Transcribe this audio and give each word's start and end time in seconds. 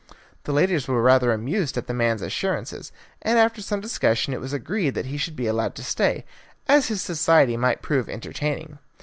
The 0.45 0.51
ladies 0.51 0.87
were 0.87 0.99
rather 1.03 1.31
amused 1.31 1.77
at 1.77 1.85
the 1.85 1.93
man's 1.93 2.23
assurances 2.23 2.91
and 3.21 3.37
after 3.37 3.61
some 3.61 3.79
discussion 3.81 4.33
it 4.33 4.41
was 4.41 4.51
agreed 4.51 4.95
that 4.95 5.05
he 5.05 5.17
should 5.17 5.35
be 5.35 5.45
allowed 5.45 5.75
to 5.75 5.83
stay, 5.83 6.25
as 6.67 6.87
his 6.87 7.03
society 7.03 7.55
might 7.55 7.83
prove 7.83 8.09
entertaining. 8.09 8.79